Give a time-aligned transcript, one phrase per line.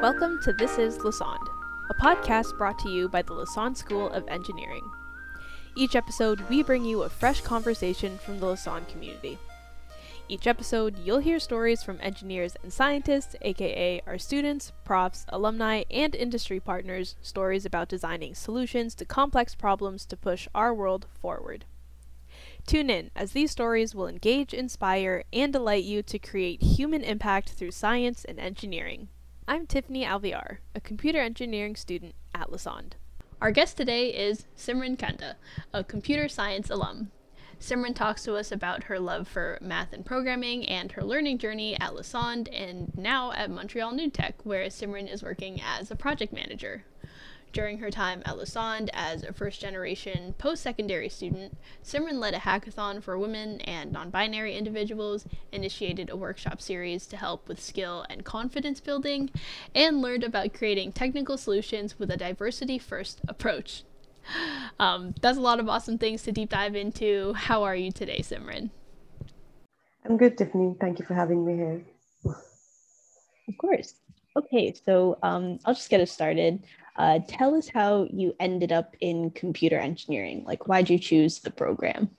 [0.00, 1.48] Welcome to This is Lassonde,
[1.90, 4.88] a podcast brought to you by the Lassonde School of Engineering.
[5.74, 9.36] Each episode, we bring you a fresh conversation from the Lassonde community.
[10.28, 16.14] Each episode, you'll hear stories from engineers and scientists, aka our students, profs, alumni, and
[16.14, 21.64] industry partners, stories about designing solutions to complex problems to push our world forward.
[22.66, 27.50] Tune in, as these stories will engage, inspire, and delight you to create human impact
[27.50, 29.08] through science and engineering.
[29.48, 32.94] I'm Tiffany Alviar, a computer engineering student at Lassonde.
[33.40, 35.36] Our guest today is Simran Kanda,
[35.74, 37.10] a computer science alum.
[37.60, 41.78] Simran talks to us about her love for math and programming and her learning journey
[41.78, 46.32] at Lassonde and now at Montreal New Tech, where Simran is working as a project
[46.32, 46.84] manager.
[47.52, 52.38] During her time at Lassonde as a first generation post secondary student, Simran led a
[52.38, 58.06] hackathon for women and non binary individuals, initiated a workshop series to help with skill
[58.08, 59.28] and confidence building,
[59.74, 63.84] and learned about creating technical solutions with a diversity first approach.
[64.80, 67.34] Um, that's a lot of awesome things to deep dive into.
[67.34, 68.70] How are you today, Simran?
[70.04, 70.74] I'm good, Tiffany.
[70.80, 71.82] Thank you for having me here.
[73.48, 73.94] Of course.
[74.36, 76.64] Okay, so um, I'll just get us started.
[76.96, 80.44] Uh, tell us how you ended up in computer engineering.
[80.46, 82.10] Like, why'd you choose the program?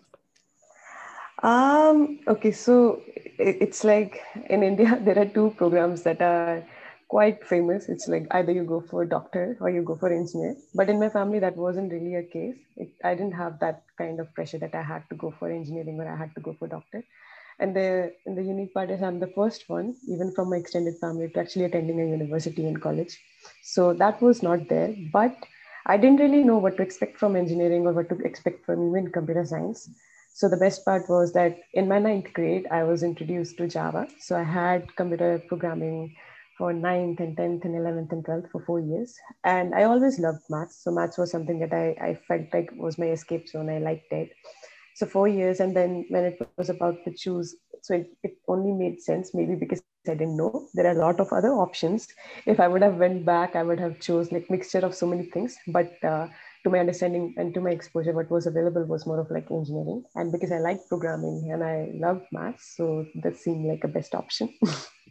[1.44, 3.02] Um, okay, so
[3.38, 6.64] it's like in India, there are two programs that are
[7.10, 7.90] quite famous.
[7.90, 10.56] It's like either you go for doctor or you go for engineer.
[10.74, 12.56] But in my family, that wasn't really a case.
[12.76, 16.00] It, I didn't have that kind of pressure that I had to go for engineering
[16.00, 17.04] or I had to go for doctor.
[17.64, 20.96] And the and the unique part is I'm the first one, even from my extended
[21.00, 23.18] family, to actually attending a university and college.
[23.62, 24.94] So that was not there.
[25.14, 25.38] But
[25.86, 29.12] I didn't really know what to expect from engineering or what to expect from even
[29.14, 29.90] computer science.
[30.34, 34.08] So the best part was that in my ninth grade, I was introduced to Java.
[34.20, 36.16] So I had computer programming
[36.58, 39.16] for ninth and 10th and 11th and 12th for four years.
[39.46, 40.84] And I always loved maths.
[40.84, 43.70] So maths was something that I, I felt like was my escape zone.
[43.70, 44.32] I liked it.
[44.96, 45.60] So four years.
[45.60, 49.56] And then when it was about to choose, so it, it only made sense maybe
[49.56, 50.68] because I didn't know.
[50.74, 52.08] There are a lot of other options.
[52.46, 55.26] If I would have went back, I would have chose like mixture of so many
[55.28, 55.56] things.
[55.68, 56.28] But uh,
[56.64, 60.04] to my understanding and to my exposure, what was available was more of like engineering.
[60.16, 64.16] And because I like programming and I love maths, so that seemed like a best
[64.16, 64.54] option.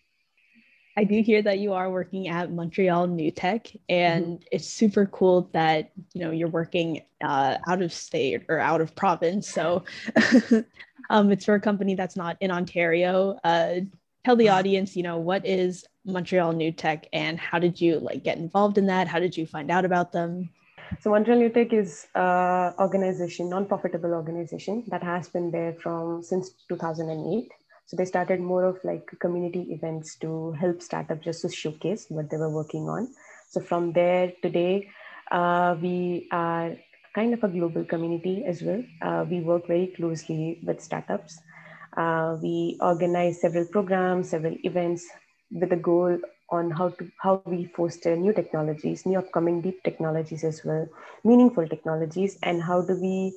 [0.96, 4.44] I do hear that you are working at Montreal New Tech, and mm-hmm.
[4.52, 8.94] it's super cool that you know you're working uh, out of state or out of
[8.94, 9.48] province.
[9.48, 9.84] So
[11.10, 13.38] um, it's for a company that's not in Ontario.
[13.42, 13.80] Uh,
[14.24, 18.22] tell the audience, you know, what is Montreal New Tech, and how did you like
[18.22, 19.08] get involved in that?
[19.08, 20.50] How did you find out about them?
[21.00, 26.50] So Montreal New Tech is an organization, non-profitable organization that has been there from since
[26.68, 27.50] 2008
[27.86, 32.30] so they started more of like community events to help startups just to showcase what
[32.30, 33.08] they were working on.
[33.48, 34.88] So from there today,
[35.30, 36.72] uh, we are
[37.14, 38.82] kind of a global community as well.
[39.02, 41.40] Uh, we work very closely with startups.
[41.96, 45.06] Uh, we organize several programs, several events
[45.50, 46.18] with the goal
[46.50, 50.86] on how to how we foster new technologies, new upcoming deep technologies as well,
[51.24, 53.34] meaningful technologies, and how do we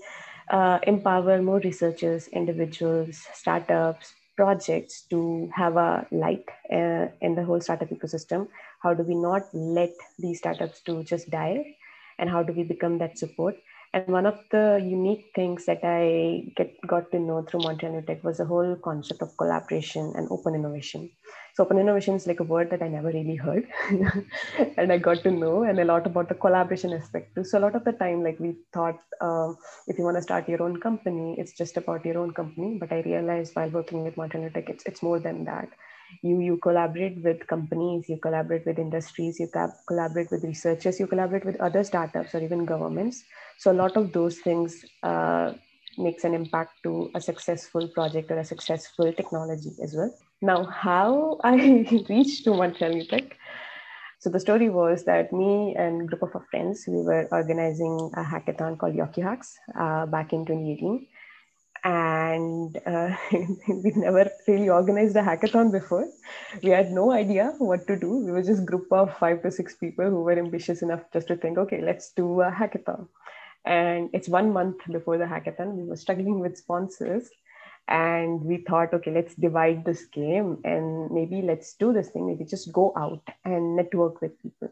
[0.49, 7.61] uh, empower more researchers, individuals, startups, projects to have a light uh, in the whole
[7.61, 8.47] startup ecosystem?
[8.81, 11.75] How do we not let these startups to just die?
[12.17, 13.55] And how do we become that support
[13.95, 18.23] and one of the unique things that I get got to know through Montreal Tech
[18.25, 21.09] was the whole concept of collaboration and open innovation.
[21.55, 23.65] So open innovation is like a word that I never really heard,
[24.77, 27.45] and I got to know and a lot about the collaboration aspect too.
[27.45, 29.57] So a lot of the time, like we thought, um,
[29.87, 32.77] if you want to start your own company, it's just about your own company.
[32.79, 35.69] But I realized while working with Montreal Tech, it's it's more than that
[36.21, 39.49] you you collaborate with companies you collaborate with industries you
[39.87, 43.23] collaborate with researchers you collaborate with other startups or even governments.
[43.57, 45.53] So a lot of those things uh,
[45.97, 50.13] makes an impact to a successful project or a successful technology as well.
[50.41, 51.55] Now how i
[52.09, 53.37] reached to montreal tech
[54.19, 58.77] so the story was that me and group of friends we were organizing a hackathon
[58.77, 61.05] called Yoki Hacks uh, back in 2018
[61.85, 66.07] and uh, we never really organized a hackathon before.
[66.63, 68.25] We had no idea what to do.
[68.25, 71.35] We were just group of five to six people who were ambitious enough just to
[71.35, 73.07] think okay let's do a hackathon.
[73.65, 75.75] And it's one month before the hackathon.
[75.75, 77.29] We were struggling with sponsors.
[77.87, 82.25] And we thought okay let's divide this game and maybe let's do this thing.
[82.25, 84.71] Maybe just go out and network with people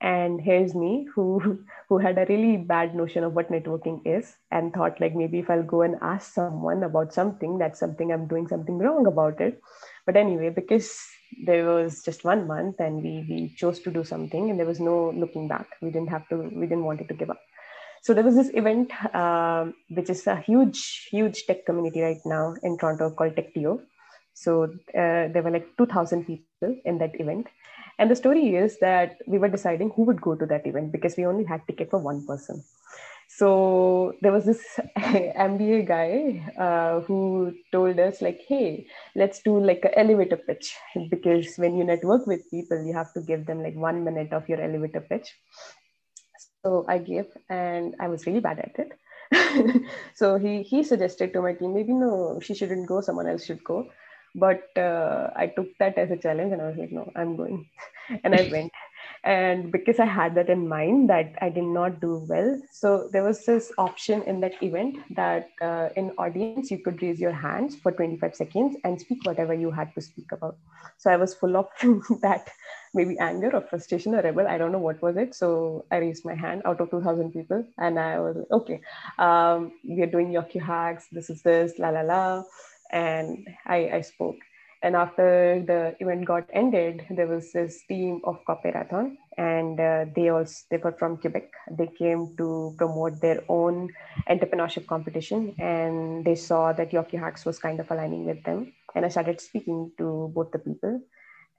[0.00, 4.72] and here's me who who had a really bad notion of what networking is and
[4.72, 8.46] thought like maybe if i'll go and ask someone about something that's something i'm doing
[8.46, 9.60] something wrong about it.
[10.04, 11.02] But anyway because
[11.44, 14.78] there was just one month and we we chose to do something and there was
[14.80, 15.66] no looking back.
[15.82, 17.40] We didn't have to we didn't want it to give up.
[18.02, 22.54] So there was this event uh, which is a huge huge tech community right now
[22.62, 23.80] in toronto called TechTO
[24.34, 27.46] so uh, there were like 2000 people in that event
[27.98, 31.16] and the story is that we were deciding who would go to that event because
[31.16, 32.62] we only had ticket for one person.
[33.28, 34.62] So there was this
[34.98, 40.76] MBA guy uh, who told us like, hey, let's do like an elevator pitch
[41.10, 44.48] because when you network with people, you have to give them like one minute of
[44.48, 45.34] your elevator pitch.
[46.64, 49.82] So I gave, and I was really bad at it.
[50.14, 53.64] so he he suggested to my team, maybe no, she shouldn't go, someone else should
[53.64, 53.88] go
[54.36, 57.66] but uh, i took that as a challenge and i was like no i'm going.
[58.24, 58.72] And i went.
[59.24, 63.24] And because i had that in mind that i did not do well so there
[63.24, 67.76] was this option in that event that uh, in audience you could raise your hands
[67.76, 70.56] for 25 seconds and speak whatever you had to speak about.
[70.98, 71.66] So i was full of
[72.22, 72.48] that
[72.94, 74.46] maybe anger or frustration or rebel.
[74.46, 75.34] I don't know what was it.
[75.34, 78.80] So i raised my hand out of 2000 people and i was like okay
[79.18, 81.06] um, we are doing Yokyu hacks.
[81.12, 82.44] This is this la la la
[82.90, 84.36] and I, I spoke.
[84.82, 90.28] And after the event got ended, there was this team of Coopérathon, and uh, they
[90.28, 91.50] also they were from Quebec.
[91.70, 93.90] They came to promote their own
[94.28, 98.72] entrepreneurship competition, and they saw that Yoki Hacks was kind of aligning with them.
[98.94, 101.00] And I started speaking to both the people,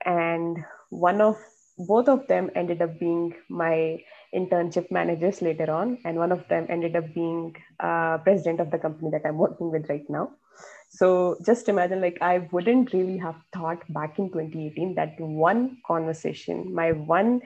[0.06, 1.38] and one of
[1.77, 4.01] both of them ended up being my
[4.33, 8.79] internship managers later on, and one of them ended up being uh, president of the
[8.79, 10.31] company that I'm working with right now.
[10.89, 16.74] So just imagine, like, I wouldn't really have thought back in 2018 that one conversation,
[16.74, 17.42] my one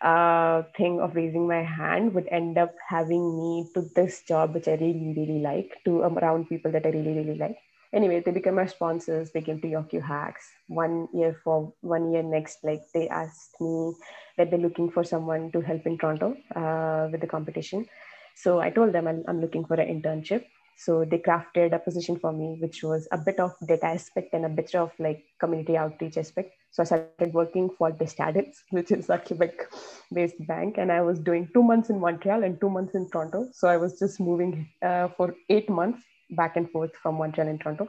[0.00, 4.66] uh, thing of raising my hand would end up having me to this job, which
[4.66, 7.58] I really, really like, to um, around people that I really, really like.
[7.92, 9.30] Anyway, they became my sponsors.
[9.30, 12.64] They came to Yokyu Hacks one year for one year next.
[12.64, 13.94] Like they asked me
[14.36, 17.86] that they're looking for someone to help in Toronto uh, with the competition.
[18.34, 20.44] So I told them I'm, I'm looking for an internship
[20.76, 24.44] so they crafted a position for me, which was a bit of data aspect and
[24.44, 26.52] a bit of like community outreach aspect.
[26.70, 31.18] So I started working for the Desjardins, which is a Quebec-based bank, and I was
[31.18, 33.48] doing two months in Montreal and two months in Toronto.
[33.52, 37.60] So I was just moving uh, for eight months back and forth from Montreal and
[37.60, 37.88] Toronto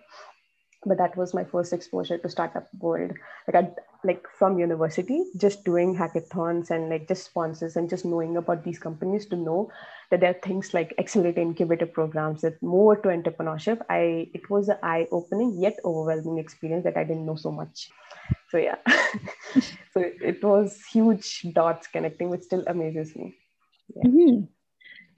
[0.85, 3.12] but that was my first exposure to startup world
[3.47, 3.69] like i
[4.03, 8.77] like from university just doing hackathons and like just sponsors and just knowing about these
[8.77, 9.69] companies to know
[10.12, 14.69] that there are things like accelerator incubator programs that more to entrepreneurship i it was
[14.69, 17.89] an eye-opening yet overwhelming experience that i didn't know so much
[18.50, 18.75] so yeah
[19.94, 23.35] so it, it, was huge dots connecting which still amazes me
[23.95, 24.03] yeah.
[24.03, 24.44] Mm-hmm.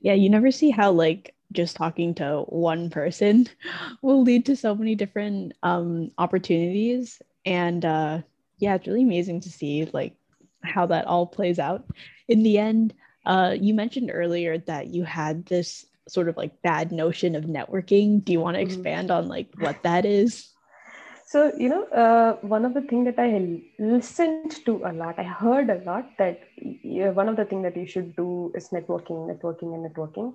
[0.01, 3.47] yeah you never see how like just talking to one person
[4.01, 7.21] will lead to so many different um, opportunities.
[7.45, 8.21] And uh,
[8.59, 10.15] yeah it's really amazing to see like
[10.63, 11.85] how that all plays out.
[12.27, 12.93] In the end
[13.25, 18.23] uh, you mentioned earlier that you had this sort of like bad notion of networking.
[18.23, 18.71] Do you want to mm-hmm.
[18.71, 20.49] expand on like what that is?
[21.25, 25.23] So you know uh, one of the things that i listened to a lot i
[25.23, 26.41] heard a lot that
[27.13, 30.33] one of the things that you should do is networking networking and networking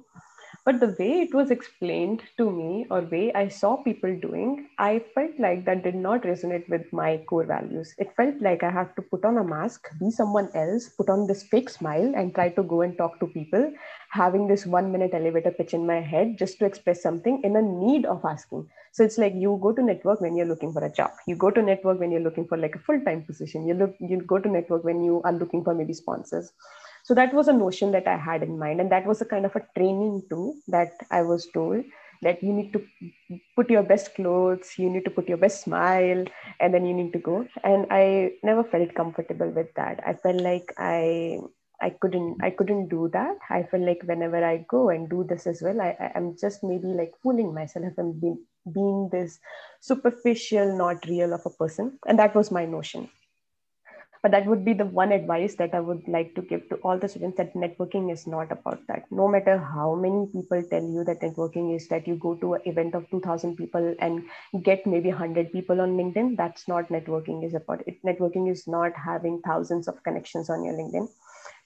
[0.66, 4.98] but the way it was explained to me or way i saw people doing i
[5.14, 7.94] felt like that did not resonate with my core values.
[7.98, 11.26] It felt like i have to put on a mask be someone else put on
[11.26, 13.72] this fake smile and try to go and talk to people
[14.10, 17.62] having this one minute elevator pitch in my head just to express something in a
[17.62, 18.68] need of asking.
[18.92, 21.10] So it's like you go to network when you're looking for a job.
[21.26, 23.66] You go to network when you're looking for like a full-time position.
[23.66, 26.52] You look you go to network when you are looking for maybe sponsors
[27.04, 29.46] so that was a notion that i had in mind and that was a kind
[29.46, 31.84] of a training too that i was told
[32.22, 32.80] that you need to
[33.56, 36.24] put your best clothes you need to put your best smile
[36.60, 40.40] and then you need to go and i never felt comfortable with that i felt
[40.40, 41.38] like i
[41.82, 43.36] I couldn't I couldn't do that.
[43.50, 46.86] I felt like whenever I go and do this as well, I, am just maybe
[46.86, 48.38] like fooling myself and being
[48.72, 49.38] being this
[49.80, 51.98] superficial, not real of a person.
[52.06, 53.10] And that was my notion
[54.24, 56.98] but that would be the one advice that i would like to give to all
[57.00, 59.04] the students that networking is not about that.
[59.10, 62.62] No matter how many people tell you that networking is that you go to an
[62.64, 64.22] event of 2000 people and
[64.62, 68.02] get maybe 100 people on linkedin that's not networking is about it.
[68.02, 71.06] Networking is not having thousands of connections on your linkedin.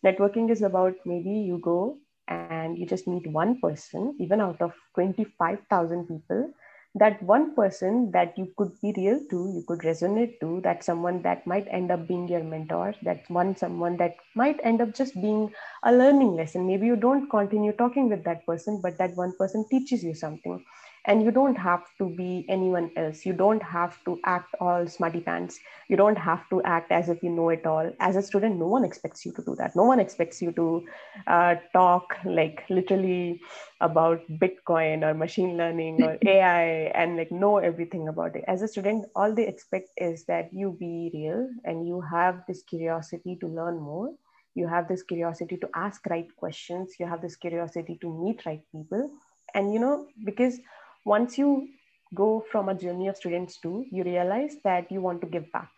[0.05, 1.97] Networking is about maybe you go
[2.27, 6.51] and you just meet one person even out of 25000 people
[6.95, 11.21] that one person that you could be real to you could resonate to that someone
[11.23, 15.15] that might end up being your mentor that one someone that might end up just
[15.21, 15.53] being
[15.85, 16.67] a learning lesson.
[16.67, 20.65] Maybe you don't continue talking with that person but that one person teaches you something
[21.09, 23.25] and you don't have to be anyone else.
[23.25, 25.59] You don't have to act all smarty pants.
[25.89, 27.91] You don't have to act as if you know it all.
[27.99, 29.75] As a student no one expects you to do that.
[29.75, 30.85] No one expects you to
[31.27, 33.41] uh, talk like literally
[33.81, 38.45] about bitcoin or machine learning or ai and like know everything about it.
[38.47, 42.63] As a student all they expect is that you be real and you have this
[42.63, 44.11] curiosity to learn more.
[44.55, 46.97] You have this curiosity to ask right questions.
[47.01, 49.11] You have this curiosity to meet right people.
[49.55, 50.61] And you know because
[51.05, 51.69] once you
[52.15, 55.71] go from a journey of students to you realize that you want to give back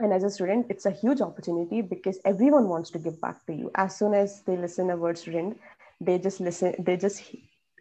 [0.00, 3.54] and as a student it's a huge opportunity because everyone wants to give back to
[3.54, 5.58] you as soon as they listen a word student
[6.00, 7.22] they just listen they just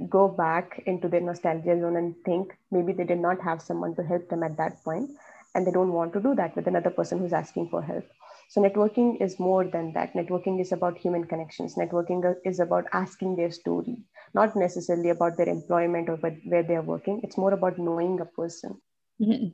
[0.10, 4.04] go back into their nostalgia zone and think maybe they did not have someone to
[4.04, 5.10] help them at that point
[5.56, 8.06] and they don't want to do that with another person who's asking for help
[8.54, 10.14] so networking is more than that.
[10.14, 11.74] Networking is about human connections.
[11.74, 13.98] Networking is about asking their story,
[14.34, 17.22] not necessarily about their employment or where they are working.
[17.24, 18.82] It's more about knowing a person.
[19.22, 19.50] Mm-hmm.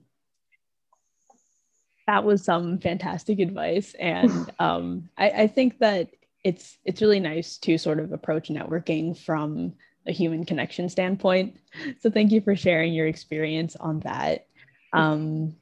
[2.07, 6.09] That was some fantastic advice, and um, I, I think that
[6.43, 9.73] it's it's really nice to sort of approach networking from
[10.07, 11.57] a human connection standpoint.
[11.99, 14.47] So thank you for sharing your experience on that.
[14.93, 15.55] Um,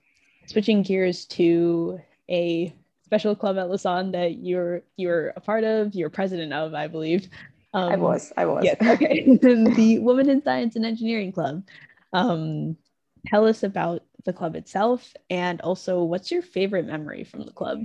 [0.46, 6.10] switching gears to a special club at Lassonde that you're you're a part of, you're
[6.10, 7.30] president of, I believe.
[7.74, 8.64] Um, I was, I was.
[8.64, 9.38] Yes, okay.
[9.42, 11.64] the Women in Science and Engineering Club.
[12.14, 12.78] Um,
[13.28, 17.84] tell us about the club itself, and also what's your favorite memory from the club?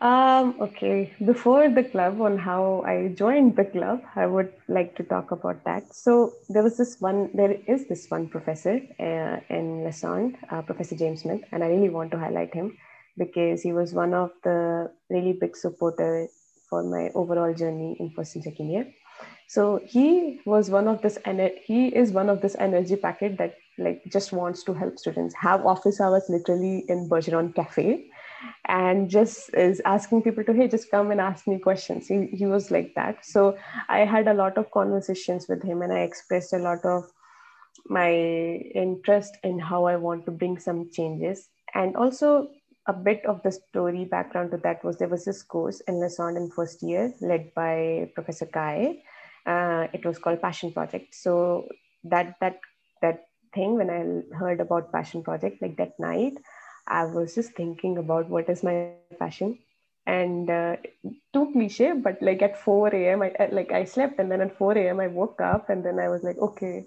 [0.00, 5.02] Um, okay, before the club, on how I joined the club, I would like to
[5.02, 5.94] talk about that.
[5.94, 10.96] So there was this one, there is this one professor uh, in Lassonde, uh, Professor
[10.96, 12.76] James Smith, and I really want to highlight him
[13.16, 16.28] because he was one of the really big supporter
[16.74, 18.86] for my overall journey in first and year.
[19.46, 23.54] So he was one of this, and he is one of this energy packet that
[23.78, 27.86] like just wants to help students have office hours literally in Bergeron Cafe,
[28.66, 32.08] and just is asking people to hey just come and ask me questions.
[32.08, 33.24] He he was like that.
[33.34, 33.56] So
[33.98, 37.12] I had a lot of conversations with him, and I expressed a lot of
[38.00, 38.10] my
[38.84, 42.48] interest in how I want to bring some changes, and also
[42.86, 46.36] a bit of the story background to that was there was this course in Lassonde
[46.36, 49.02] in first year led by Professor Kai.
[49.46, 51.14] Uh, it was called Passion Project.
[51.14, 51.68] So
[52.04, 52.60] that that
[53.00, 53.24] that
[53.54, 56.34] thing when I heard about Passion Project, like that night,
[56.86, 59.58] I was just thinking about what is my passion.
[60.06, 60.76] And uh,
[61.32, 64.76] too cliche, but like at 4 a.m., I like I slept, and then at 4
[64.76, 65.00] a.m.
[65.00, 66.84] I woke up, and then I was like, okay,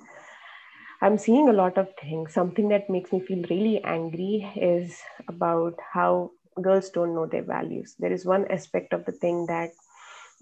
[0.99, 2.33] I'm seeing a lot of things.
[2.33, 7.95] Something that makes me feel really angry is about how girls don't know their values.
[7.99, 9.69] There is one aspect of the thing that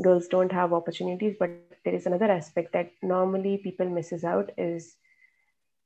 [0.02, 1.50] girls don't have opportunities, but
[1.84, 4.96] there is another aspect that normally people misses out is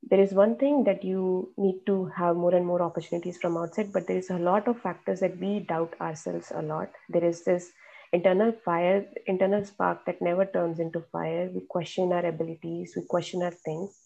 [0.08, 3.92] there is one thing that you need to have more and more opportunities from outside,
[3.92, 6.90] but there is a lot of factors that we doubt ourselves a lot.
[7.08, 7.72] There is this
[8.12, 11.50] internal fire, internal spark that never turns into fire.
[11.52, 13.98] We question our abilities, we question our things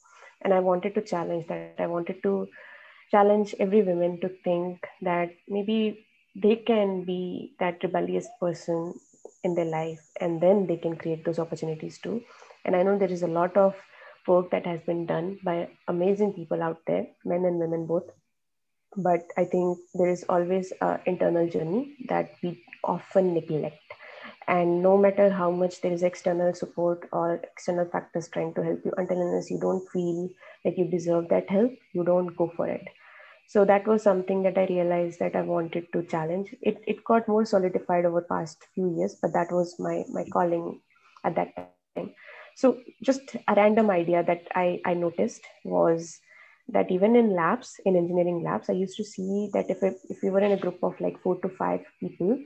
[0.43, 1.61] and i wanted to challenge that.
[1.61, 2.49] I wanted to
[2.95, 8.95] challenge every woman to think that maybe they can be that rebellious person
[9.45, 12.23] in their life and then they can create those opportunities too.
[12.64, 13.75] And i know there is a lot of
[14.26, 18.11] work that has been done by amazing people out there men and women both.
[18.97, 23.95] But i think there is always an internal journey that we often neglect
[24.46, 28.80] and no matter how much there is external support or external factors trying to help
[28.84, 30.28] you until unless you don't feel
[30.64, 32.86] like you deserve that help you don't go for it.
[33.46, 36.54] So that was something that i realized that i wanted to challenge.
[36.62, 40.80] It, it got more solidified over past few years but that was my my calling
[41.24, 41.54] at that
[41.96, 42.12] time.
[42.56, 46.20] So just a random idea that i i noticed was
[46.68, 50.30] that even in labs in engineering labs i used to see that if, if we
[50.30, 52.38] were in a group of like four to five people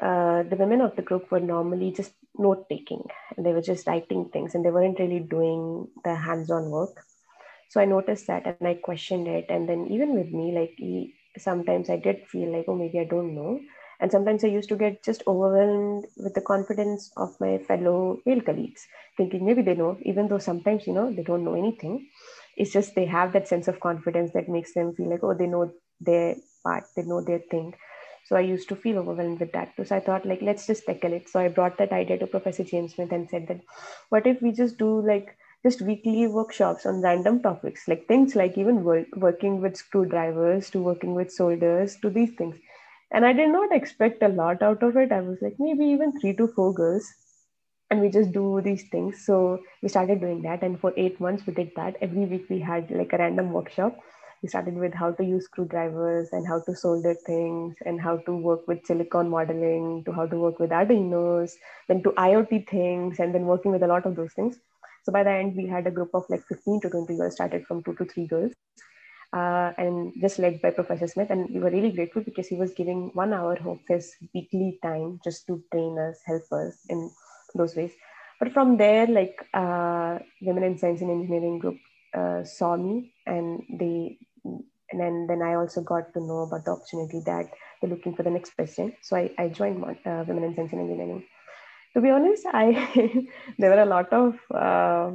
[0.00, 3.02] uh, the women of the group were normally just note taking.
[3.36, 7.04] And they were just writing things and they weren't really doing the hands-on work.
[7.70, 9.46] So i noticed that and i questioned it.
[9.48, 10.76] And then even with me like
[11.38, 13.60] sometimes i did feel like oh maybe i don't know.
[14.00, 18.40] And sometimes i used to get just overwhelmed with the confidence of my fellow male
[18.40, 18.86] colleagues
[19.16, 22.08] thinking maybe they know even though sometimes you know they don't know anything.
[22.56, 25.46] It's just they have that sense of confidence that makes them feel like oh they
[25.46, 27.74] know their part they know their thing
[28.24, 29.74] so I used to feel overwhelmed with that.
[29.84, 31.28] So I thought like, let's just tackle it.
[31.28, 33.60] So I brought that idea to Professor James Smith and said that,
[34.08, 38.58] what if we just do like just weekly workshops on random topics, like things like
[38.58, 42.56] even work, working with screwdrivers to working with solders to these things.
[43.10, 45.12] And I did not expect a lot out of it.
[45.12, 47.06] I was like, maybe even three to four girls.
[47.90, 49.24] And we just do these things.
[49.24, 50.62] So we started doing that.
[50.62, 51.96] And for eight months, we did that.
[52.00, 53.98] Every week, we had like a random workshop.
[54.44, 58.36] We started with how to use screwdrivers and how to solder things and how to
[58.36, 61.54] work with silicon modeling to how to work with Arduinos,
[61.88, 64.58] then to IoT things, and then working with a lot of those things
[65.04, 67.66] so by the end, we had a group of like 15 to 20 girls, started
[67.66, 68.52] from two to three girls,
[69.34, 71.28] uh, and just led by Professor Smith.
[71.28, 75.20] And we were really grateful because he was giving one hour of his weekly time
[75.22, 77.10] just to train us, help us in
[77.54, 77.92] those ways.
[78.40, 81.76] But from there, like uh, Women in Science and Engineering group
[82.14, 86.72] uh, saw me, and they and then, then I also got to know about the
[86.72, 87.46] opportunity that
[87.80, 88.94] they're looking for the next president.
[89.02, 91.24] So I, I joined uh, Women in Science and Engineering
[91.94, 93.26] to be honest, I
[93.58, 95.12] there were a lot of uh,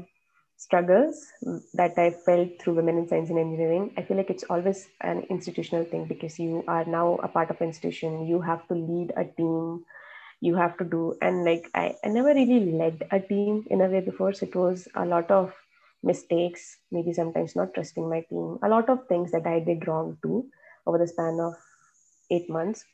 [0.55, 1.27] struggles
[1.73, 3.93] that I felt through Women in Science and Engineering.
[3.97, 7.59] I feel like it's always an institutional thing because you are now a part of
[7.61, 8.25] an institution.
[8.27, 9.85] You have to lead a team.
[10.41, 13.87] You have to do and like I, I never really led a team in a
[13.87, 14.31] way before.
[14.33, 15.53] So it was a lot of
[16.03, 20.17] mistakes, maybe sometimes not trusting my team, a lot of things that I did wrong
[20.23, 20.47] too
[20.85, 21.53] over the span of
[22.31, 22.85] eight months.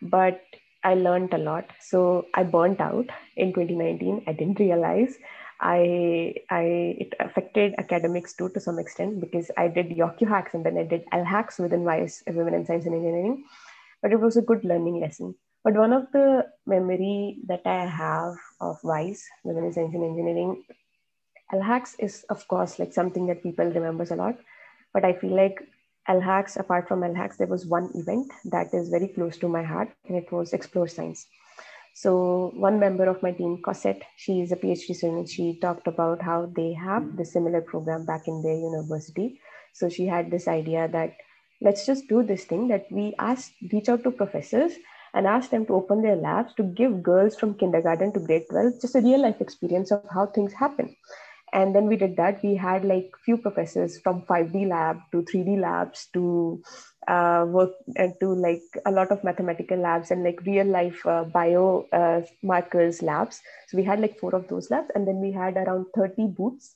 [0.00, 0.40] But
[0.84, 1.70] I learned a lot.
[1.80, 3.06] So I burnt out
[3.36, 4.24] in 2019.
[4.26, 5.16] I didn't realize.
[5.60, 6.62] I, I
[6.98, 10.82] it affected academics too to some extent because I did YOCU hacks and then I
[10.82, 13.44] did LHacks within WISE Women in Science and Engineering.
[14.02, 15.36] But it was a good learning lesson.
[15.62, 20.64] But one of the memory that I have of WISE Women in Science and Engineering,
[21.52, 24.36] LHacks is of course like something that people remembers a lot.
[24.92, 25.62] But I feel like
[26.08, 29.90] LHacks, apart from LHacks, there was one event that is very close to my heart,
[30.08, 31.26] and it was Explore Science.
[31.94, 35.28] So one member of my team, Cosette, she is a PhD student.
[35.28, 39.40] She talked about how they have the similar program back in their university.
[39.74, 41.16] So she had this idea that
[41.60, 44.72] let's just do this thing that we ask, reach out to professors
[45.14, 48.80] and ask them to open their labs to give girls from kindergarten to grade 12
[48.80, 50.96] just a real life experience of how things happen
[51.52, 52.42] and then we did that.
[52.42, 56.62] We had like few professors from 5d lab to 3d labs to
[57.08, 61.24] uh, work and to like a lot of mathematical labs and like real life uh,
[61.24, 63.40] bio uh, markers labs.
[63.68, 64.90] So we had like four of those labs.
[64.94, 66.74] And then we had around 30 booths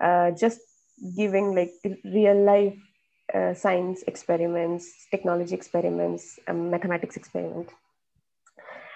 [0.00, 0.60] uh, just
[1.16, 1.72] giving like
[2.04, 2.76] real life
[3.34, 7.72] uh, science experiments technology experiments um, mathematics experiments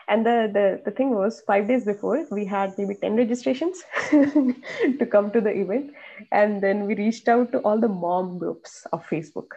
[0.09, 5.07] and the, the, the thing was, five days before, we had maybe 10 registrations to
[5.11, 5.93] come to the event.
[6.31, 9.49] And then we reached out to all the mom groups of Facebook.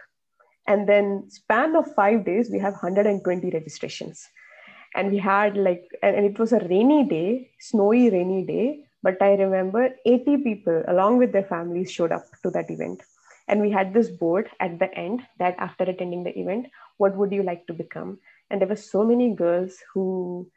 [0.66, 4.28] And then span of five days, we have 120 registrations.
[4.94, 8.84] And we had like, and it was a rainy day, snowy rainy day.
[9.02, 13.02] But I remember 80 people along with their families showed up to that event.
[13.48, 17.30] And we had this board at the end that after attending the event, what would
[17.30, 18.18] you like to become?
[18.50, 20.48] And there were so many girls who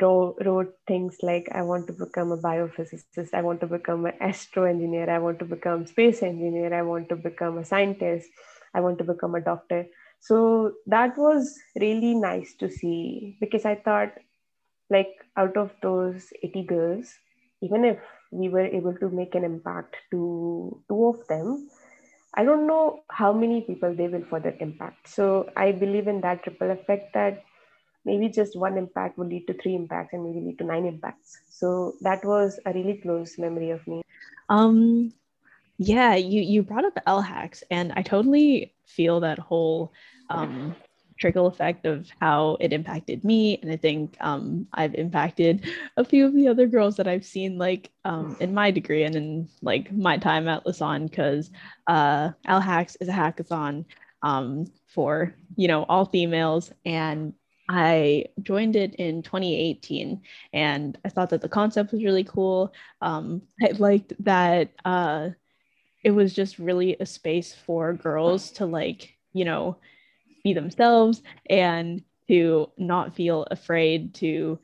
[0.00, 3.32] wrote, wrote things like i want to become a biophysicist.
[3.32, 6.74] I want to become an astro engineer i want to become space engineer.
[6.74, 8.28] I want to become a scientist.
[8.74, 9.86] I want to become a doctor.
[10.20, 14.12] So that was really nice to see because i thought
[14.90, 17.14] like out of those 80 girls
[17.62, 17.98] even if
[18.30, 21.68] we were able to make an impact to two of them
[22.34, 25.08] I don't know how many people they will further impact.
[25.08, 27.44] So I believe in that triple effect that
[28.04, 31.38] maybe just one impact will lead to three impacts and maybe lead to nine impacts.
[31.48, 34.02] So that was a really close memory of me.
[34.48, 35.12] Um,
[35.78, 39.92] yeah, you you brought up LHacks, and I totally feel that whole
[40.30, 40.76] um,
[41.18, 46.26] trickle effect of how it impacted me and i think um, i've impacted a few
[46.26, 49.90] of the other girls that i've seen like um, in my degree and in like
[49.92, 51.50] my time at Lassonde because
[51.86, 53.84] uh, Hacks is a hackathon
[54.22, 57.34] um, for you know all females and
[57.68, 60.20] I joined it in 2018
[60.52, 62.74] and I thought that the concept was really cool.
[63.00, 65.30] Um, I liked that uh,
[66.02, 69.78] it was just really a space for girls to like, you know,
[70.44, 74.58] be themselves and to not feel afraid to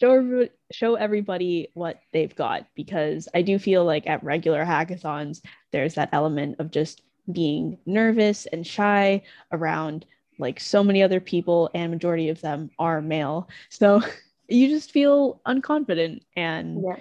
[0.00, 2.66] show, show everybody what they've got.
[2.74, 8.46] Because I do feel like at regular hackathons, there's that element of just being nervous
[8.46, 9.22] and shy
[9.52, 10.04] around
[10.38, 13.48] like so many other people and majority of them are male.
[13.68, 14.02] So
[14.48, 16.96] you just feel unconfident and yeah.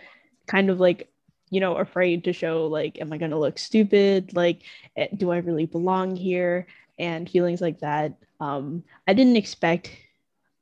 [0.47, 1.07] kind of like
[1.49, 4.33] you know afraid to show like am i going to look stupid?
[4.35, 4.61] Like
[4.95, 8.13] eh, do i really belong here and feelings like that.
[8.39, 9.91] Um, I didn't expect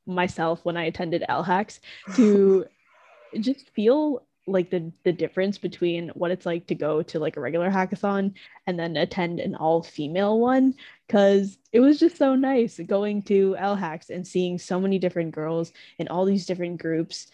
[0.06, 1.80] myself when I attended LHacks
[2.16, 2.66] to
[3.40, 7.40] just feel like the the difference between what it's like to go to like a
[7.40, 8.32] regular hackathon
[8.66, 10.74] and then attend an all female one
[11.06, 15.72] because it was just so nice going to LHacks and seeing so many different girls
[15.98, 17.28] in all these different groups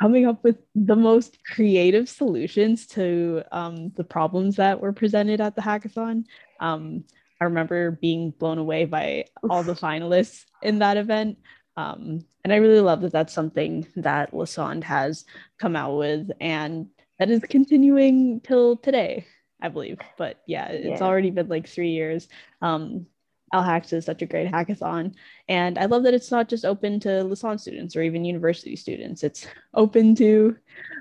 [0.00, 5.54] coming up with the most creative solutions to um, the problems that were presented at
[5.56, 6.24] the hackathon.
[6.60, 7.04] Um,
[7.40, 11.38] I remember being blown away by all the finalists in that event.
[11.76, 15.24] Um, and I really love that that's something that Lassonde has
[15.58, 19.26] come out with and that is continuing till today,
[19.60, 19.98] I believe.
[20.16, 21.06] But yeah, it's yeah.
[21.06, 22.28] already been like three years.
[22.62, 23.06] Um,
[23.54, 25.14] LHacks is such a great hackathon.
[25.48, 29.22] And I love that it's not just open to Lassonde students or even university students,
[29.22, 30.56] it's open to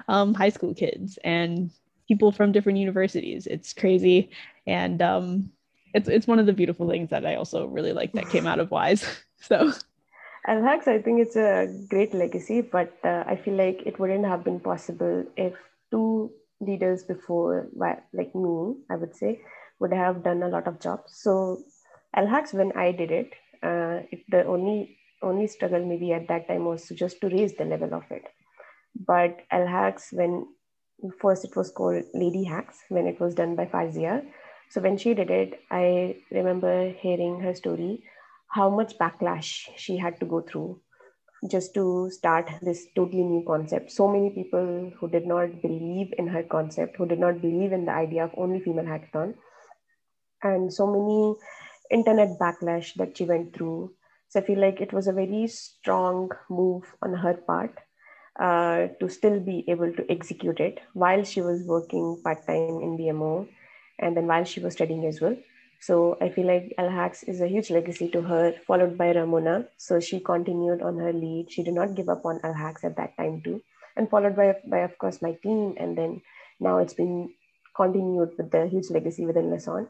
[0.08, 1.72] um, high school kids and
[2.08, 3.48] people from different universities.
[3.48, 4.30] It's crazy.
[4.68, 5.52] And um,
[5.96, 8.60] it's, it's one of the beautiful things that I also really like that came out
[8.60, 9.06] of WISE.
[9.38, 9.72] So.
[10.48, 14.44] LHacks, I think it's a great legacy, but uh, I feel like it wouldn't have
[14.44, 15.54] been possible if
[15.92, 19.42] two leaders before, like me, I would say,
[19.80, 21.16] would have done a lot of jobs.
[21.16, 21.60] So
[22.18, 26.66] LHacks, when I did it, uh, it, the only only struggle maybe at that time
[26.66, 28.24] was just to raise the level of it.
[28.96, 30.48] But LHacks, when
[31.20, 34.24] first it was called Lady Hacks, when it was done by Fazia.
[34.76, 38.04] So when she did it, I remember hearing her story
[38.50, 40.82] how much backlash she had to go through
[41.50, 43.92] just to start this totally new concept.
[43.92, 47.86] So many people who did not believe in her concept, who did not believe in
[47.86, 49.36] the idea of only female hackathon,
[50.44, 51.36] and so many
[51.90, 53.94] internet backlash that she went through.
[54.28, 57.80] So I feel like it was a very strong move on her part
[58.40, 62.98] uh, to still be able to execute it while she was working part time in
[62.98, 63.48] BMO
[64.00, 65.36] and then while she was studying as well.
[65.80, 69.68] So I feel like LHacks is a huge legacy to her, followed by Ramona.
[69.78, 71.52] So she continued on her lead.
[71.52, 73.62] She did not give up on LHacks at that time too,
[73.96, 75.76] and followed by, by of course my team.
[75.78, 76.22] And then
[76.60, 77.34] now it's been
[77.76, 79.90] continued with the huge legacy within Lassonde.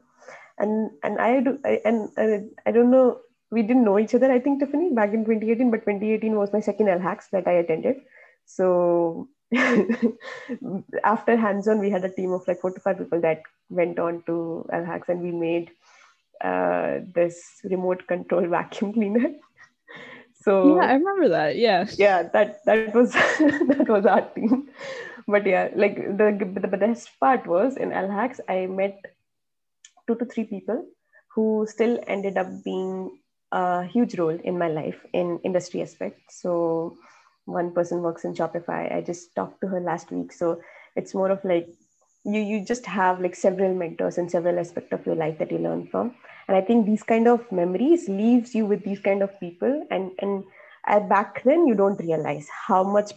[0.58, 3.20] And and I do I, and uh, I don't know
[3.52, 4.32] we didn't know each other.
[4.32, 7.98] I think Tiffany back in 2018, but 2018 was my second LHacks that I attended.
[8.46, 9.30] So
[11.04, 14.23] after hands-on, we had a team of like four to five people that went on
[14.28, 15.71] to LHacks and we made
[16.43, 19.34] uh, this remote control vacuum cleaner.
[20.43, 21.58] so yeah, I remember that.
[21.58, 24.69] Yeah, yeah, that that was that was our team.
[25.28, 28.99] But yeah, like the the best part was in LHacks, I met
[30.08, 30.86] two to three people
[31.34, 33.19] who still ended up being
[33.51, 36.19] a huge role in my life in industry aspect.
[36.30, 36.97] So
[37.45, 38.93] one person works in Shopify.
[38.93, 40.32] I just talked to her last week.
[40.32, 40.62] So
[40.95, 41.67] it's more of like
[42.26, 45.60] you you just have like several mentors and several aspects of your life that you
[45.60, 46.16] learn from.
[46.48, 49.86] And I think these kind of memories leaves you with these kind of people.
[49.92, 50.44] And and
[50.88, 53.14] at back then you don't realize how much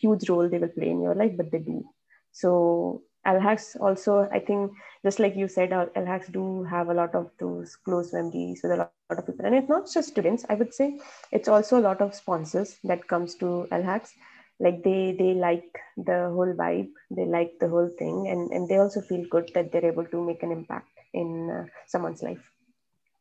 [0.00, 1.84] huge role they will play in your life, but they do.
[2.32, 4.72] So LHacks also, I think,
[5.02, 8.76] just like you said, LHacks do have a lot of those close memories with a
[8.76, 9.44] lot, of people.
[9.44, 10.98] And it's not just students, I would say,
[11.32, 14.10] it's also a lot of sponsors that comes to LHacks.
[14.58, 18.78] Like they they like the whole vibe, they like the whole thing, and, and they
[18.78, 22.50] also feel good that they're able to make an impact in uh, someone's life.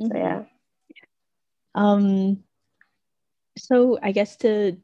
[0.02, 0.12] Mm-hmm.
[0.12, 0.44] So yeah.
[1.76, 2.44] Um.
[3.58, 4.78] So I guess to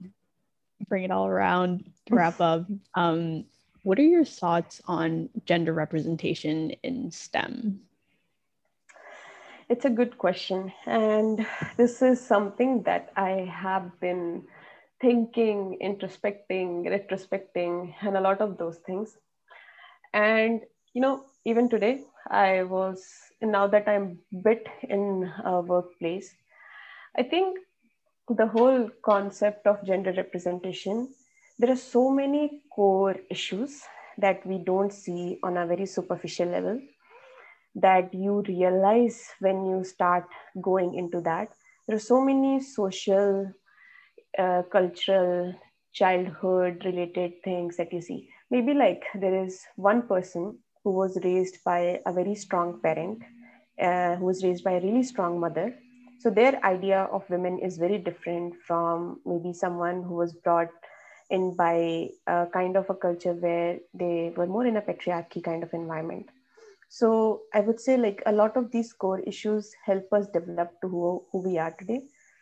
[0.87, 2.65] bring it all around, wrap up.
[2.95, 3.45] Um,
[3.83, 7.81] what are your thoughts on gender representation in STEM?
[9.69, 10.71] It's a good question.
[10.85, 11.45] And
[11.77, 14.43] this is something that I have been
[15.01, 19.17] thinking, introspecting, retrospecting, and a lot of those things.
[20.13, 20.61] And,
[20.93, 23.03] you know, even today, I was,
[23.41, 26.33] now that I'm bit in a workplace,
[27.17, 27.57] I think
[28.29, 31.09] the whole concept of gender representation
[31.61, 33.83] there are so many core issues
[34.17, 36.81] that we don't see on a very superficial level
[37.75, 40.25] that you realize when you start
[40.59, 41.49] going into that.
[41.85, 43.53] There are so many social,
[44.37, 45.53] uh, cultural,
[45.93, 48.29] childhood related things that you see.
[48.49, 53.21] Maybe like there is one person who was raised by a very strong parent,
[53.81, 55.75] uh, who was raised by a really strong mother.
[56.19, 60.69] So their idea of women is very different from maybe someone who was brought
[61.29, 65.63] in by a kind of a culture where they were more in a patriarchy kind
[65.63, 66.27] of environment.
[66.89, 70.89] So I would say like a lot of these core issues help us develop to
[70.89, 72.01] who, who we are today.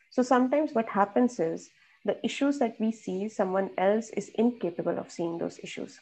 [0.09, 1.69] So sometimes what happens is
[2.09, 5.99] the issues that we see, someone else is incapable of seeing those issues.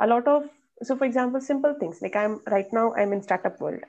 [0.00, 0.50] A lot of,
[0.82, 3.84] so for example, simple things like I'm right now, I'm in startup world.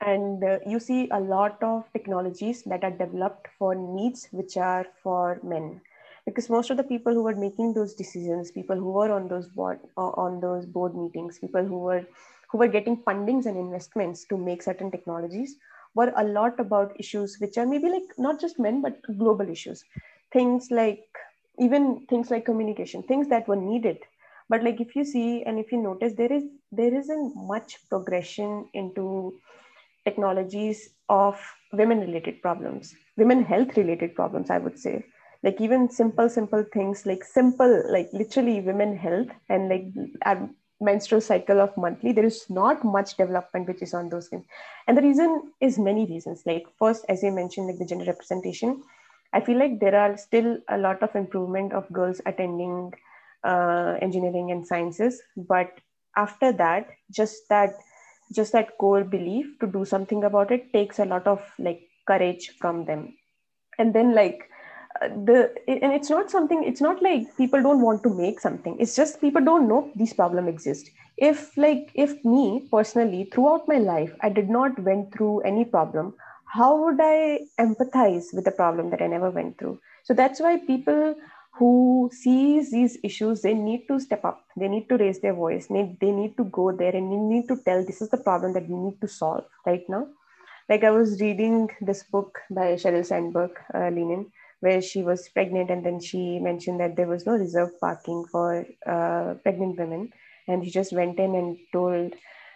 [0.00, 4.84] And uh, you see a lot of technologies that are developed for needs which are
[5.02, 5.80] for men.
[6.26, 9.48] Because most of the people who were making those decisions people who were on those
[9.48, 12.06] board uh, on those board meetings people who were
[12.50, 15.56] who were getting fundings and investments to make certain technologies
[15.94, 19.84] were a lot about issues which are maybe like not just men but global issues
[20.32, 21.04] things like
[21.58, 23.98] even things like communication things that were needed.
[24.48, 28.68] But like if you see and if you notice there is there isn't much progression
[28.74, 29.34] into
[30.04, 31.40] technologies of
[31.72, 35.04] women related problems women health related problems i would say.
[35.44, 39.86] Like even simple simple things like simple like literally women health and like
[40.24, 40.48] our
[40.80, 44.44] menstrual cycle of monthly there is not much development which is on those things.
[44.86, 46.44] And the reason is many reasons.
[46.46, 48.82] Like first as you mentioned like the gender representation
[49.32, 52.92] i feel like there are still a lot of improvement of girls attending
[53.44, 55.20] uh, engineering and sciences.
[55.36, 55.80] But
[56.16, 57.74] after that just that
[58.34, 62.52] just that core belief to do something about it takes a lot of like courage
[62.60, 63.14] from them.
[63.78, 64.48] And then like
[65.02, 68.76] uh, the and it's not something it's not like people don't want to make something.
[68.78, 73.76] It's just people don't know these problem exist if like if me personally throughout my
[73.76, 76.14] life i did not went through any problem
[76.54, 79.78] how would i empathize with the problem that i never went through?
[80.04, 81.14] So that's why people
[81.54, 84.44] who sees these issues they need to step up.
[84.56, 85.68] They need to raise their voice.
[85.68, 88.68] They need to go there and they need to tell this is the problem that
[88.68, 90.08] we need to solve right now.
[90.68, 94.26] Like i was reading this book by sheryl sandberg uh, Lean In
[94.60, 98.64] where she was pregnant and then she mentioned that there was no reserved parking for
[98.86, 100.12] uh, pregnant women.
[100.48, 102.14] And she just went in and told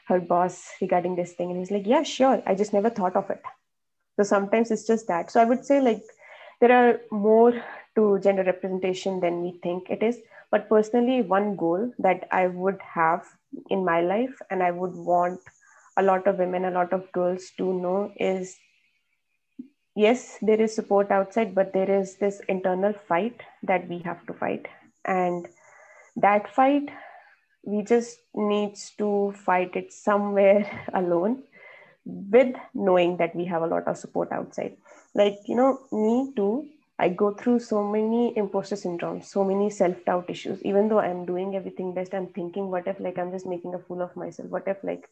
[0.08, 1.50] her boss regarding this thing.
[1.50, 2.42] And he's like yeah sure.
[2.46, 3.42] I just never thought of it
[4.16, 6.02] so sometimes it's just that so i would say like
[6.60, 7.52] there are more
[7.96, 10.18] to gender representation than we think it is.
[10.50, 13.26] But personally, one goal that I would have
[13.68, 15.40] in my life and I would want
[15.96, 18.56] a lot of women, a lot of girls to know is
[19.96, 24.34] yes, there is support outside, but there is this internal fight that we have to
[24.34, 24.68] fight.
[25.04, 25.48] And
[26.16, 26.90] that fight,
[27.64, 31.42] we just needs to fight it somewhere alone
[32.06, 34.76] with knowing that we have a lot of support outside.
[35.14, 40.04] Like, you know, me too, I go through so many imposter syndromes, so many self
[40.06, 40.62] doubt issues.
[40.64, 43.78] Even though I'm doing everything best, I'm thinking, what if like I'm just making a
[43.78, 44.48] fool of myself?
[44.50, 45.08] What if like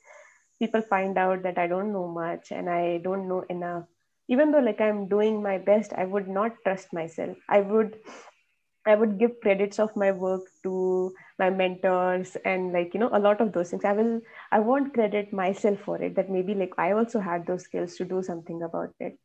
[0.59, 3.85] people find out that I don't know much and I don't know enough?
[4.28, 7.37] Even though like I'm doing my best, I would not trust myself.
[7.48, 7.98] I would
[8.87, 13.18] I would give credits of my work to my mentors and like you know a
[13.18, 13.85] lot of those things.
[13.85, 14.20] I will
[14.53, 16.14] I won't credit myself for it.
[16.16, 19.18] That maybe like I also had those skills to do something about it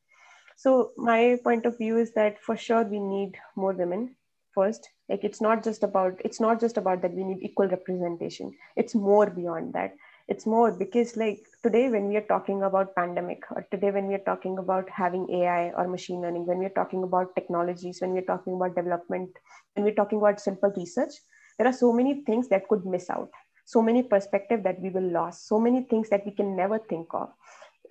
[0.56, 4.16] so my point of view is that for sure we need more women
[4.54, 4.90] first.
[5.08, 8.52] Like it's not just about it's not just about that we need equal representation.
[8.76, 9.96] It's more beyond that.
[10.28, 14.14] It's more because like today when we are talking about pandemic or today when we
[14.16, 18.30] are talking about having AI or machine learning, when we're talking about technologies, when we're
[18.34, 19.32] talking about development,
[19.74, 21.14] when we're talking about simple research,
[21.60, 23.30] there are so many things that could miss out.
[23.66, 25.38] So many perspective that we will lose.
[25.38, 27.30] So many things that we can never think of.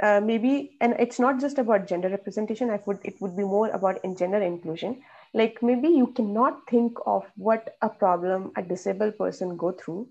[0.02, 2.70] Uh, maybe and it's not just about gender representation.
[2.70, 5.02] I would it would be more about in gender inclusion.
[5.34, 10.08] Like maybe you cannot think of what a problem a disabled person go through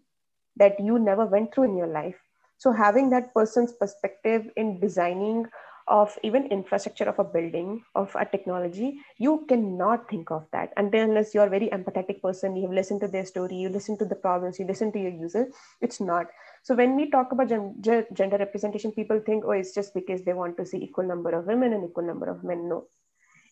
[0.58, 2.16] that you never went through in your life.
[2.58, 5.46] So having that person's perspective in designing
[5.88, 10.74] of even infrastructure of a building of a technology you cannot think of that.
[10.78, 14.06] Unless you're a very empathetic person you have listened to their story you listen to
[14.06, 15.48] the problems you listen to your user
[15.82, 16.28] it's not.
[16.64, 20.34] So when we talk about gender, gender representation people think oh it's just because they
[20.34, 22.68] want to see equal number of women and equal number of men.
[22.68, 22.88] No.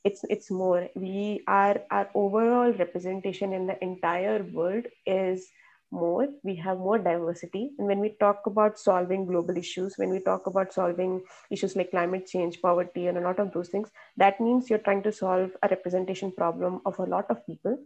[0.03, 0.87] It's it's more.
[0.95, 5.47] We are our overall representation in the entire world is
[5.95, 7.71] more we have more diversity.
[7.77, 11.91] And when we talk about solving global issues when we talk about solving issues like
[11.91, 15.51] climate change poverty and a lot of those things that means you're trying to solve
[15.63, 17.77] a representation problem of a lot of people.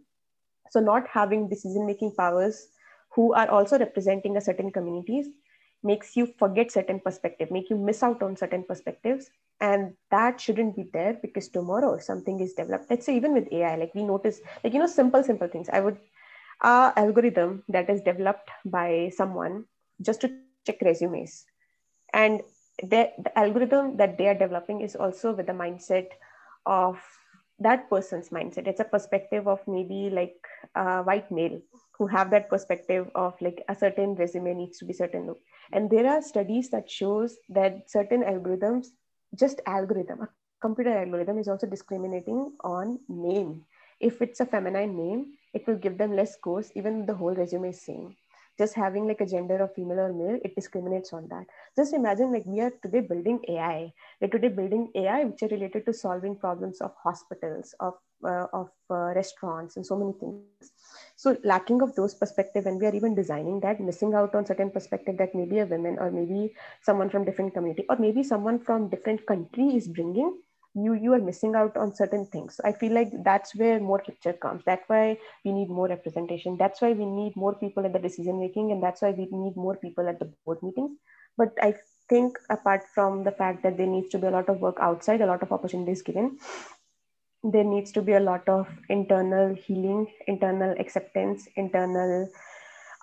[0.70, 2.68] So not having decision making powers
[3.10, 5.26] who are also representing a certain communities
[5.82, 9.30] makes you forget certain perspective make you miss out on certain perspectives.
[9.60, 12.86] And that shouldn't be there because tomorrow something is developed.
[12.88, 15.68] Let's say even with ai like we notice like you know simple simple things.
[15.72, 15.98] I would
[16.62, 19.64] a algorithm that is developed by someone
[20.02, 20.30] just to
[20.66, 21.44] check resumes.
[22.12, 22.42] And
[22.82, 26.08] the, the algorithm that they are developing is also with the mindset
[26.66, 26.98] of
[27.58, 28.66] that person's mindset.
[28.66, 30.36] It's a perspective of maybe like
[30.74, 31.60] a white male
[31.98, 35.26] who have that perspective of like a certain resume needs to be certain.
[35.26, 35.40] Look
[35.72, 38.86] and there are studies that shows that certain algorithms
[39.38, 40.28] just algorithm a
[40.60, 43.64] computer algorithm is also discriminating on name.
[44.00, 47.68] If it's a feminine name it will give them less scores even the whole resume
[47.70, 48.16] is same.
[48.58, 51.46] Just having like a gender of female or male it discriminates on that.
[51.76, 55.86] Just imagine like we are today building ai we're today building ai which are related
[55.86, 60.72] to solving problems of hospitals of uh, of uh, restaurants and so many things.
[61.16, 64.70] So lacking of those perspective when we are even designing that missing out on certain
[64.70, 68.88] perspective that maybe a woman or maybe someone from different community or maybe someone from
[68.88, 70.38] different country is bringing
[70.74, 72.60] you you are missing out on certain things.
[72.64, 74.62] I feel like that's where more picture comes.
[74.64, 76.56] That's why we need more representation.
[76.56, 79.56] That's why we need more people at the decision making and that's why we need
[79.56, 80.98] more people at the board meetings.
[81.36, 81.74] But i
[82.08, 85.20] think apart from the fact that there needs to be a lot of work outside
[85.20, 86.36] a lot of opportunities given
[87.44, 92.28] there needs to be a lot of internal healing internal acceptance internal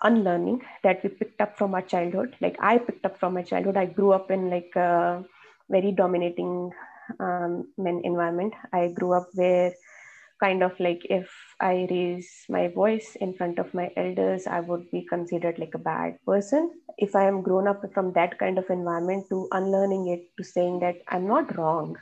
[0.02, 2.36] unlearning that we picked up from our childhood.
[2.40, 3.76] Like i picked up from my childhood.
[3.76, 5.24] I grew up in like a
[5.68, 6.70] very dominating
[7.20, 8.54] um, men environment.
[8.72, 9.74] I grew up where
[10.40, 11.28] kind of like if
[11.60, 15.78] I raise my voice in front of my elders, I would be considered like a
[15.78, 16.70] bad person.
[16.96, 20.80] If I am grown up from that kind of environment to unlearning it to saying
[20.80, 21.96] that I'm not wrong,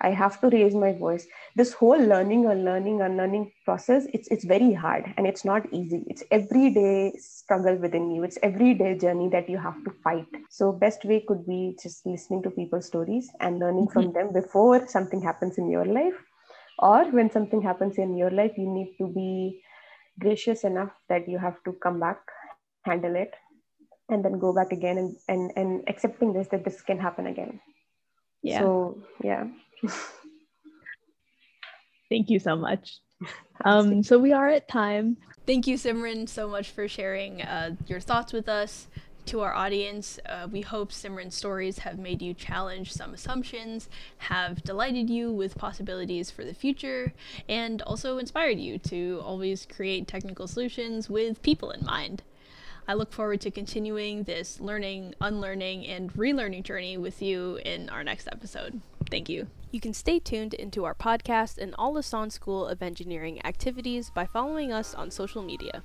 [0.00, 1.26] I have to raise my voice.
[1.54, 6.04] This whole learning, unlearning, unlearning process, it's it's very hard and it's not easy.
[6.06, 8.22] It's everyday struggle within you.
[8.24, 10.26] It's everyday journey that you have to fight.
[10.50, 14.02] So best way could be just listening to people's stories and learning mm-hmm.
[14.02, 16.14] from them before something happens in your life.
[16.78, 19.62] Or when something happens in your life, you need to be
[20.20, 22.20] gracious enough that you have to come back,
[22.84, 23.34] handle it,
[24.08, 27.60] and then go back again and and, and accepting this that this can happen again.
[28.42, 28.60] Yeah.
[28.60, 29.46] So yeah.
[32.08, 32.98] Thank you so much.
[33.64, 35.16] Um, so we are at time.
[35.46, 38.86] Thank you, Simran, so much for sharing uh, your thoughts with us.
[39.26, 44.62] To our audience, uh, we hope Simran's stories have made you challenge some assumptions, have
[44.62, 47.12] delighted you with possibilities for the future,
[47.48, 52.22] and also inspired you to always create technical solutions with people in mind.
[52.86, 58.04] I look forward to continuing this learning, unlearning, and relearning journey with you in our
[58.04, 58.80] next episode.
[59.10, 59.48] Thank you.
[59.76, 64.24] You can stay tuned into our podcast and all Lassonde School of Engineering activities by
[64.24, 65.82] following us on social media.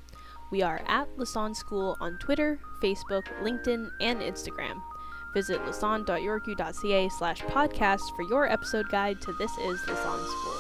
[0.50, 4.82] We are at Lassonde School on Twitter, Facebook, LinkedIn, and Instagram.
[5.34, 10.51] Visit lassonde.yorku.ca slash podcast for your episode guide to This is Lassonde School.